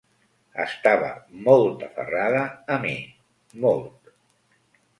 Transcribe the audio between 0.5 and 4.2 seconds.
Estava molt aferrada a mi, molt.